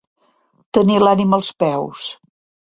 Tenir 0.77 0.97
l'ànima 1.05 1.41
als 1.41 1.53
peus. 1.67 2.11